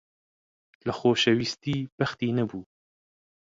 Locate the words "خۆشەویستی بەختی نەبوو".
0.99-2.63